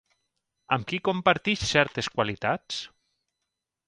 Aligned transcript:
Amb 0.77 0.87
qui 0.91 0.99
comparteix 1.09 1.65
certes 1.73 2.09
qualitats? 2.17 2.81